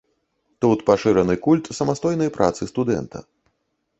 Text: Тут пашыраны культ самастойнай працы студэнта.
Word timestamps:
Тут 0.63 0.79
пашыраны 0.89 1.35
культ 1.47 1.69
самастойнай 1.79 2.33
працы 2.37 2.61
студэнта. 2.73 3.19